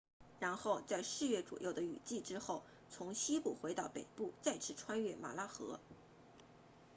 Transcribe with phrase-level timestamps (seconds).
[0.39, 5.79] 然后在四月左右的雨季之后从西部回到北部再次穿越马拉河